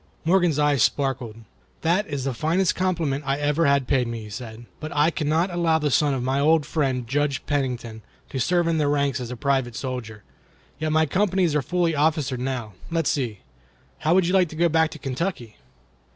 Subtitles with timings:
[0.25, 1.35] Morgan's eyes sparkled.
[1.81, 5.51] "That is the finest compliment I ever had paid me," he said, "but I cannot
[5.53, 8.01] allow the son of my old friend Judge Pennington
[8.31, 10.23] to serve in the ranks as a private soldier.
[10.79, 12.73] Yet my companies are fully officered now.
[12.89, 13.41] Let's see!
[13.99, 15.57] How would you like to go back to Kentucky?"